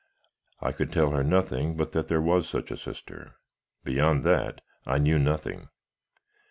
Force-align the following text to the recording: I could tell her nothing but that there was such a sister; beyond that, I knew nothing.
I 0.61 0.71
could 0.71 0.91
tell 0.91 1.11
her 1.11 1.23
nothing 1.23 1.77
but 1.77 1.91
that 1.91 2.07
there 2.07 2.23
was 2.23 2.49
such 2.49 2.71
a 2.71 2.75
sister; 2.75 3.35
beyond 3.83 4.23
that, 4.23 4.61
I 4.83 4.97
knew 4.97 5.19
nothing. 5.19 5.69